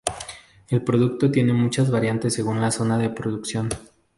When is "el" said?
0.69-0.83